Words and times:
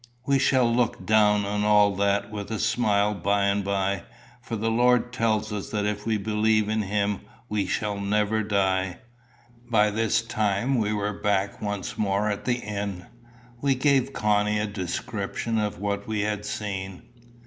We 0.25 0.39
shall 0.39 0.65
look 0.65 1.05
down 1.05 1.45
on 1.45 1.63
all 1.63 1.95
that 1.97 2.31
with 2.31 2.49
a 2.49 2.57
smile 2.57 3.13
by 3.13 3.43
and 3.43 3.63
by; 3.63 4.01
for 4.41 4.55
the 4.55 4.71
Lord 4.71 5.13
tells 5.13 5.53
us 5.53 5.69
that 5.69 5.85
if 5.85 6.07
we 6.07 6.17
believe 6.17 6.69
in 6.69 6.81
him 6.81 7.19
we 7.49 7.67
shall 7.67 7.99
never 7.99 8.41
die." 8.41 8.97
By 9.69 9.91
this 9.91 10.23
time 10.23 10.79
we 10.79 10.91
were 10.91 11.13
back 11.13 11.61
once 11.61 11.99
more 11.99 12.31
at 12.31 12.45
the 12.45 12.55
inn. 12.65 13.05
We 13.61 13.75
gave 13.75 14.11
Connie 14.11 14.57
a 14.57 14.65
description 14.65 15.59
of 15.59 15.77
what 15.77 16.07
we 16.07 16.21
had 16.21 16.45
seen. 16.47 17.03